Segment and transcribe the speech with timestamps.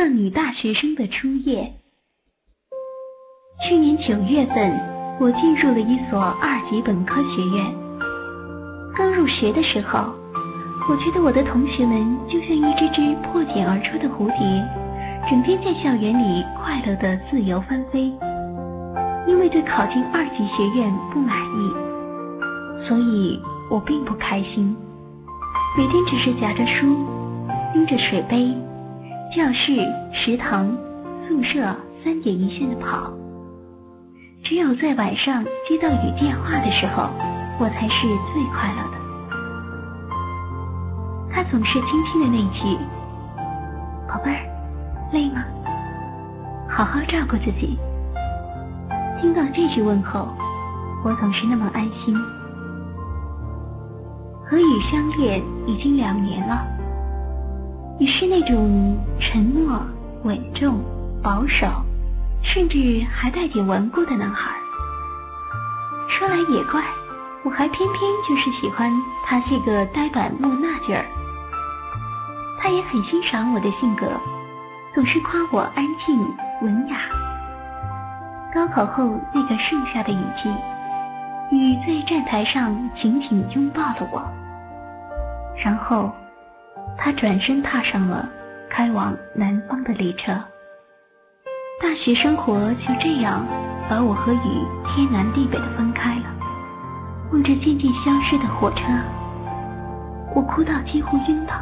[0.00, 1.74] 个女大学生的初夜。
[3.68, 4.56] 去年九月份，
[5.20, 7.66] 我进入了一所二级本科学院。
[8.96, 9.98] 刚入学的时候，
[10.88, 14.40] 我觉得我的同学们就像一只只破茧而出的蝴蝶，
[15.28, 18.10] 整天在校园里快乐的自由翻飞。
[19.26, 23.38] 因为对考进二级学院不满意，所以
[23.70, 24.74] 我并不开心，
[25.76, 26.86] 每天只是夹着书，
[27.74, 28.50] 拎着水杯，
[29.30, 29.78] 教室、
[30.12, 30.66] 食堂、
[31.28, 33.12] 宿舍三点一线的跑。
[34.42, 37.08] 只有在晚上接到雨电话的时候，
[37.60, 38.98] 我才是最快乐的。
[41.30, 42.76] 他总是轻轻的那句
[44.10, 44.42] ：“宝贝儿，
[45.12, 45.44] 累吗？
[46.68, 47.78] 好好照顾自己。”
[49.22, 50.26] 听到这句问候，
[51.04, 52.16] 我总是那么安心。
[54.44, 56.66] 和雨相恋已经两年了，
[58.00, 59.78] 你是那种沉默、
[60.24, 60.80] 稳重、
[61.22, 61.66] 保守。
[62.42, 64.50] 甚至还带点顽固的男孩。
[66.08, 66.82] 说来也怪，
[67.44, 68.90] 我还偏偏就是喜欢
[69.26, 71.04] 他这个呆板木讷劲儿。
[72.58, 74.06] 他也很欣赏我的性格，
[74.94, 76.16] 总是夸我安静
[76.62, 76.96] 文雅。
[78.54, 80.48] 高考后那个盛夏的雨季，
[81.54, 84.24] 雨在站台上紧紧拥抱了我，
[85.62, 86.10] 然后
[87.02, 88.28] 他转身踏上了
[88.68, 90.32] 开往南方的列车。
[91.80, 93.42] 大学生活就这样
[93.88, 96.26] 把我和雨天南地北的分开了。
[97.32, 98.82] 望着渐渐消失的火车，
[100.34, 101.54] 我哭到几乎晕倒。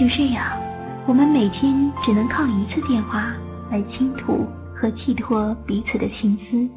[0.00, 0.44] 就这样，
[1.06, 3.32] 我们每天只能靠一次电话
[3.70, 6.68] 来倾吐和寄托彼此的情思。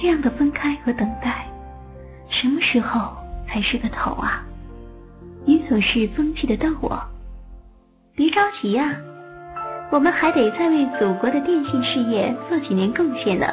[0.00, 1.44] 这样的分开和等待，
[2.30, 3.12] 什么时候
[3.50, 4.42] 才是个头啊？
[5.44, 6.96] 你总是风趣的逗我。
[8.14, 8.94] 别着急呀，
[9.90, 13.46] 我们还得再为祖国的电信事业做几年贡献呢。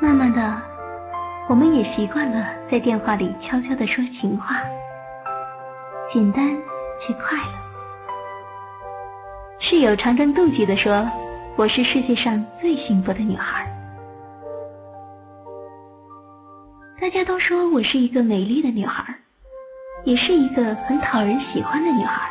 [0.00, 0.62] 慢慢的，
[1.48, 4.54] 我们也习惯了在电话里悄悄的说情话，
[6.12, 6.46] 简单
[7.00, 7.52] 却快乐。
[9.58, 11.08] 室友常常妒忌的说
[11.56, 13.66] ：“我是世界上最幸福的女孩。”
[17.00, 19.14] 大家都说我是一个美丽的女孩。
[20.04, 22.30] 也是一个很讨人喜欢的女孩，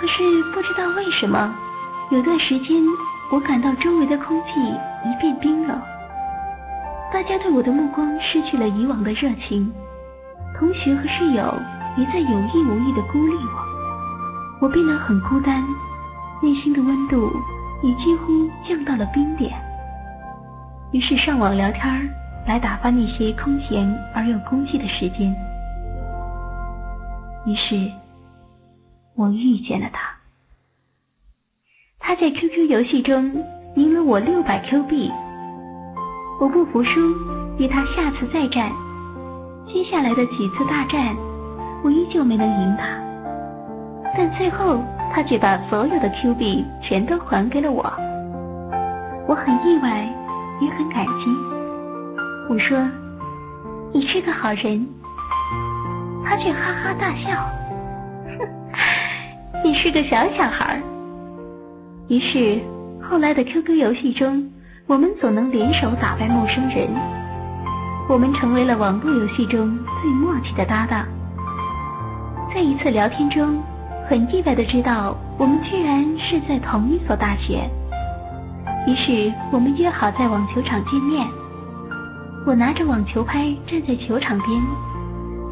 [0.00, 1.54] 可是不知道为什么，
[2.10, 2.82] 有段时间
[3.30, 4.60] 我感到周围的空气
[5.04, 5.78] 一片冰冷，
[7.12, 9.70] 大家对我的目光失去了以往的热情，
[10.58, 11.54] 同学和室友
[11.98, 13.34] 也在有意无意的孤立
[14.60, 15.62] 我，我变得很孤单，
[16.42, 17.30] 内心的温度
[17.82, 19.52] 也几乎降到了冰点。
[20.92, 22.10] 于是上网聊天
[22.48, 25.30] 来打发那些空闲而又空寂的时间。
[27.44, 27.92] 于是，
[29.14, 30.00] 我遇见了他。
[31.98, 33.44] 他在 QQ 游戏中
[33.76, 35.12] 赢了我六百 Q 币，
[36.40, 36.90] 我不服输，
[37.58, 38.72] 约他下次再战。
[39.66, 41.14] 接下来的几次大战，
[41.84, 42.86] 我依旧没能赢他。
[44.16, 44.82] 但最后，
[45.12, 47.82] 他却把所有的 Q 币全都还给了我。
[49.28, 50.08] 我很意外，
[50.62, 51.58] 也很感激。
[52.48, 52.78] 我说
[53.92, 54.86] ：“你是个好人。”
[56.24, 57.30] 他却哈哈大笑，
[58.38, 58.48] 哼，
[59.64, 60.80] 你是个小小孩。
[62.08, 62.58] 于是
[63.02, 64.50] 后来的 QQ 游戏中，
[64.86, 66.88] 我们总能联手打败陌生人。
[68.08, 71.04] 我们成为了网络游戏中最默契的搭档。
[72.54, 73.62] 在一次聊天中，
[74.08, 77.68] 很意外的知道我们居然是在同一所大学。
[78.86, 81.26] 于是我们约好在网球场见面。
[82.46, 84.62] 我拿着网球拍站在球场边。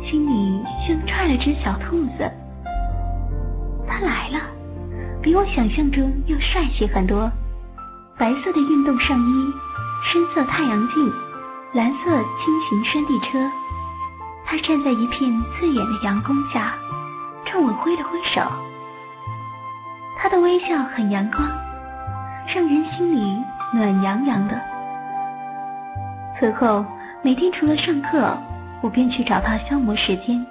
[0.09, 2.31] 心里像踹了只小兔子。
[3.89, 4.39] 他来了，
[5.21, 7.29] 比我想象中要帅气很多。
[8.17, 9.53] 白色的运动上衣，
[10.05, 11.13] 深色太阳镜，
[11.75, 13.51] 蓝色轻型山地车。
[14.45, 16.73] 他站在一片刺眼的阳光下，
[17.47, 18.41] 冲我挥了挥手。
[20.19, 21.43] 他的微笑很阳光，
[22.55, 23.43] 让人心里
[23.75, 24.76] 暖洋洋的。
[26.39, 26.85] 此后，
[27.23, 28.37] 每天除了上课。
[28.83, 30.47] 我便去找他消磨时间。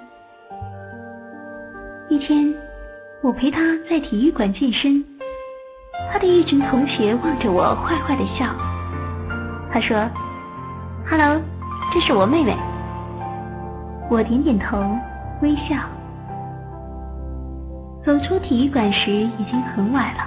[2.08, 2.52] 一天，
[3.22, 5.02] 我陪他在体育馆健身，
[6.12, 8.44] 他的一群同学望着我坏坏的笑。
[9.72, 9.96] 他说
[11.08, 11.40] ：“Hello，
[11.94, 12.54] 这是我妹妹。”
[14.10, 14.76] 我点点头，
[15.40, 15.76] 微笑。
[18.04, 20.24] 走出体育馆时已经很晚了，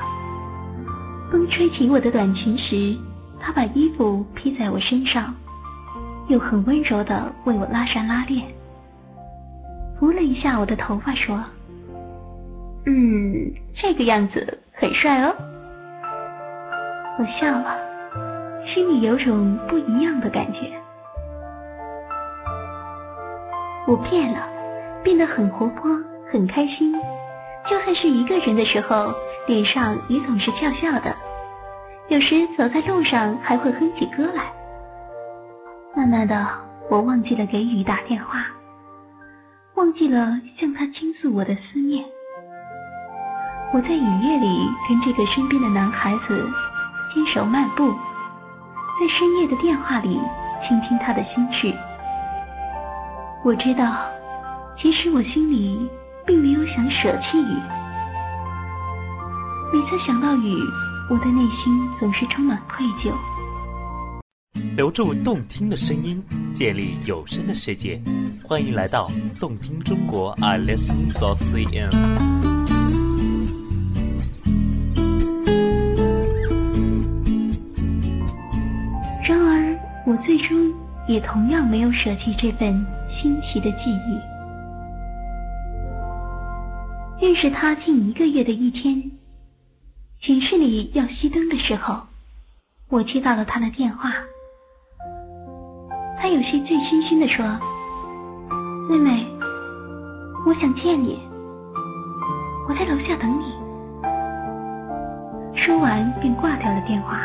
[1.30, 2.98] 风吹起我的短裙时，
[3.42, 5.36] 他把衣服披在我身上。
[6.30, 8.46] 又很温柔的为我拉上拉链，
[10.00, 11.44] 扶了一下我的头发，说
[12.86, 15.36] ：“嗯，这个样子很帅哦。”
[17.18, 17.76] 我笑了，
[18.72, 20.72] 心里有种不一样的感觉。
[23.88, 24.48] 我变了，
[25.04, 25.90] 变得很活泼，
[26.32, 26.94] 很开心。
[27.68, 29.12] 就算是一个人的时候，
[29.48, 31.12] 脸上也总是笑笑的。
[32.08, 34.44] 有时走在路上还会哼起歌来。
[35.96, 36.48] 慢慢的，
[36.90, 38.46] 我忘记了给雨打电话，
[39.76, 42.04] 忘记了向他倾诉我的思念。
[43.74, 46.50] 我在雨夜里跟这个身边的男孩子
[47.14, 50.20] 牵手漫步，在深夜的电话里
[50.68, 51.74] 倾听他的心事。
[53.44, 53.98] 我知道，
[54.78, 55.90] 其实我心里
[56.26, 57.62] 并没有想舍弃雨。
[59.74, 60.56] 每次想到雨。
[61.12, 63.12] 我的内心总是充满愧疚。
[64.76, 66.24] 留住动听的声音，
[66.54, 68.02] 建立有声的世界。
[68.44, 71.92] 欢迎来到动听中国，I listen to CN。
[79.28, 80.74] 然而，我最终
[81.10, 82.86] 也同样没有舍弃这份
[83.22, 84.18] 新奇的记忆。
[87.22, 89.12] 认识他近一个月的一天。
[90.22, 92.02] 寝室里要熄灯的时候，
[92.88, 94.10] 我接到了他的电话。
[96.22, 97.46] 他有些醉醺醺的说
[98.92, 99.26] ：“妹妹，
[100.46, 101.18] 我想见你，
[102.68, 103.46] 我在楼下等你。”
[105.56, 107.22] 说完便挂掉了电话。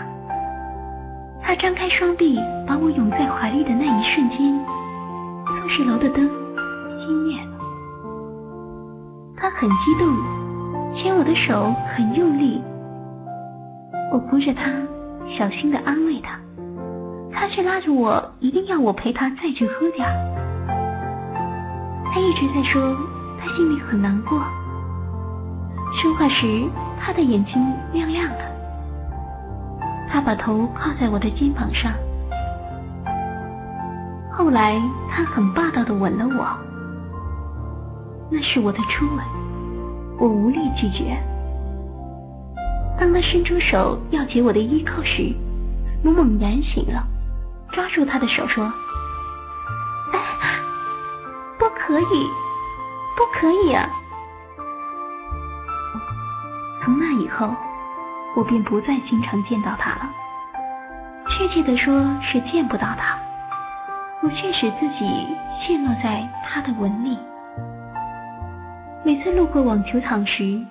[1.43, 4.65] 他张开双臂把我拥在怀里的那一瞬间，
[5.45, 6.25] 宿舍楼的灯
[7.01, 7.51] 熄灭了。
[9.37, 10.17] 他很激动，
[10.95, 12.63] 牵我的手很用力。
[14.13, 14.71] 我扶着他，
[15.37, 16.39] 小心的安慰他，
[17.35, 20.09] 他却拉着我，一定要我陪他再去喝点
[22.13, 22.97] 他一直在说，
[23.41, 24.39] 他心里很难过。
[26.01, 26.65] 说话时，
[27.01, 27.55] 他的眼睛
[27.93, 28.39] 亮亮的。
[30.11, 31.93] 他把头靠在我的肩膀上。
[34.33, 36.47] 后来，他很霸道的吻了我，
[38.31, 39.25] 那是我的初吻，
[40.19, 41.17] 我无力拒绝。
[42.99, 45.35] 当他伸出手要解我的衣扣时，
[46.05, 47.05] 我猛然醒了，
[47.75, 48.65] 抓住他的手说
[50.13, 50.21] ：“哎
[51.59, 52.31] 不可以，
[53.17, 53.89] 不可以啊！”
[56.85, 57.55] 从那以后，
[58.37, 60.09] 我便不再经常见到他了。
[61.29, 63.19] 确切的说，是见不到他。
[64.23, 65.37] 我却使自己
[65.67, 67.19] 陷落在他的吻里。
[69.05, 70.63] 每次路过网球场时，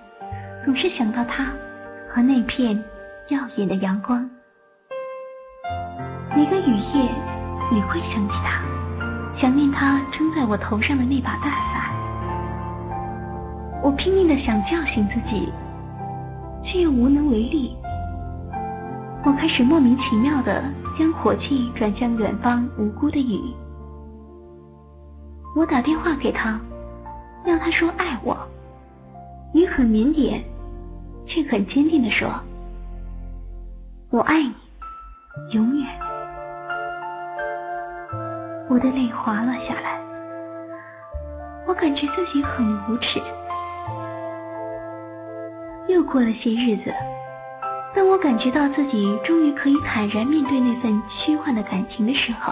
[0.64, 1.48] 总是想到他。
[2.10, 2.82] 和那片
[3.30, 4.30] 耀眼的阳光，
[6.36, 7.12] 每个雨夜
[7.72, 8.62] 也会想起他，
[9.40, 11.94] 想念他撑在我头上的那把大伞。
[13.84, 15.52] 我拼命的想叫醒自己，
[16.64, 17.76] 却又无能为力。
[19.26, 20.64] 我开始莫名其妙的
[20.98, 23.54] 将火气转向远方无辜的雨。
[25.56, 26.60] 我打电话给他，
[27.46, 28.36] 要他说爱我，
[29.54, 30.42] 雨很腼腆。
[31.26, 32.30] 却很坚定的说
[34.12, 34.54] ：“我爱你，
[35.54, 35.88] 永远。”
[38.74, 40.02] 我的泪滑了下来，
[41.68, 43.22] 我感觉自己很无耻。
[45.88, 46.92] 又过了些日子，
[47.94, 52.52] 当我感觉到自己终于可以坦然面对那份虚幻的感情的时候，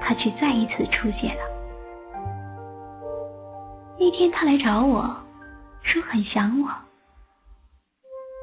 [0.00, 1.42] 他却再一次出现了。
[3.98, 5.14] 那天他来找我，
[5.82, 6.70] 说很想我。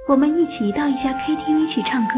[0.07, 2.13] 我们一起到一家 KTV 去唱歌，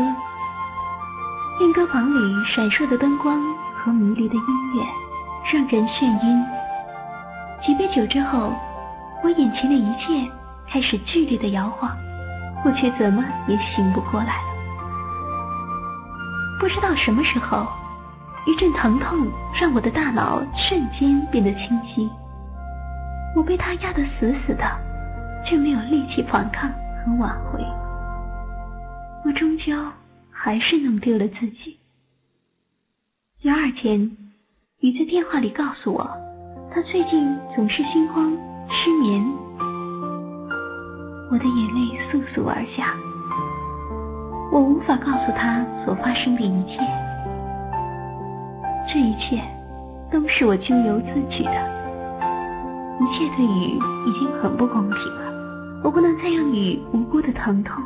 [1.60, 3.42] 练歌房里闪烁的灯光
[3.86, 4.84] 和迷离的音乐
[5.54, 6.44] 让人眩晕。
[7.63, 8.51] 几杯酒之后，
[9.24, 10.27] 我眼前的一切
[10.68, 11.96] 开始剧烈的摇晃，
[12.65, 14.56] 我却怎么也醒不过来了。
[16.60, 17.68] 不知道什么时候，
[18.48, 19.27] 一阵疼痛
[19.62, 22.10] 让我的大脑瞬间变得清晰。
[23.36, 24.65] 我被他压得死死的，
[25.46, 26.68] 却没有力气反抗。
[27.06, 27.63] 和挽回，
[29.25, 29.72] 我终究
[30.32, 31.77] 还是弄丢了自己。
[33.46, 34.00] 第二天，
[34.80, 36.04] 雨在电话里告诉我，
[36.74, 38.36] 他最近总是心慌
[38.68, 39.24] 失眠。
[41.30, 42.96] 我的眼泪簌簌而下，
[44.52, 46.80] 我无法告诉他所发生的一切，
[48.92, 49.40] 这一切
[50.12, 51.54] 都是我咎由自取的，
[52.98, 55.82] 一切对雨已经很不公平了。
[55.84, 57.80] 我不能再让雨无辜的疼痛。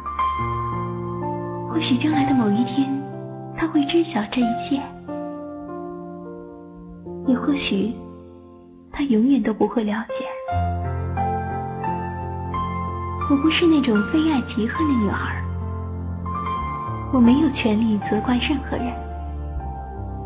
[1.70, 2.90] 或许将来的某一天，
[3.58, 4.80] 他会知晓这一切；
[7.30, 7.94] 也或许，
[8.92, 10.14] 他永远都不会了解。
[13.30, 15.40] 我不是那种非爱即恨的女孩，
[17.14, 18.88] 我没有权利责怪任何人，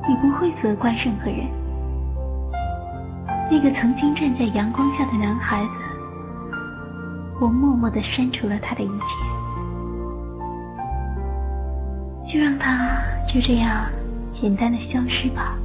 [0.08, 1.46] 也不会责怪任何人。
[3.52, 5.72] 那个曾经站在阳光下的男孩子，
[7.42, 9.04] 我默默的删除了他的一切，
[12.32, 13.90] 就让他就这样
[14.40, 15.58] 简单的消失吧。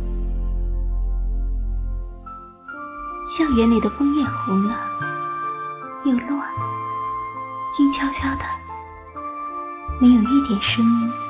[3.39, 4.75] 校园里的枫叶红了，
[6.03, 6.43] 又落，
[7.77, 8.45] 静悄悄的，
[10.01, 11.28] 没有一点声音。